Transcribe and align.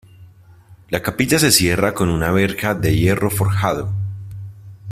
La 0.89 1.03
capilla 1.03 1.37
se 1.37 1.51
cierra 1.51 1.93
con 1.93 2.09
una 2.09 2.31
verja 2.31 2.73
de 2.73 2.97
hierro 2.97 3.29
forjado. 3.29 3.93